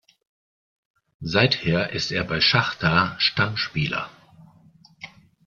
[1.21, 4.09] Seither ist er bei Schachtar Stammspieler.